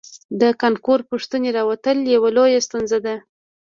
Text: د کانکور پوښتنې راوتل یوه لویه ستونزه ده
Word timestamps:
د 0.41 0.43
کانکور 0.61 0.99
پوښتنې 1.09 1.49
راوتل 1.57 1.97
یوه 2.15 2.29
لویه 2.37 2.59
ستونزه 2.67 2.97
ده 3.05 3.15